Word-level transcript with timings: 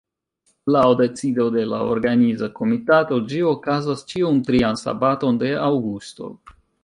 Laŭ 0.75 0.85
decido 1.01 1.43
de 1.55 1.65
la 1.73 1.81
Organiza 1.95 2.49
Komitato 2.55 3.21
ĝi 3.33 3.43
okazas 3.51 4.03
ĉiun 4.13 4.41
trian 4.49 4.83
sabaton 4.85 5.41
de 5.45 5.55
aŭgusto. 5.71 6.33